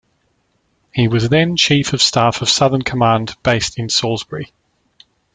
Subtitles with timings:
[0.91, 4.51] He was then Chief of Staff of Southern Command, based in Salisbury.